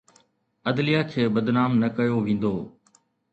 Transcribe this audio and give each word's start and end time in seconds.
عدليه 0.67 1.01
کي 1.11 1.23
بدنام 1.35 1.71
نه 1.81 1.89
ڪيو 1.97 2.15
ويندو. 2.23 2.53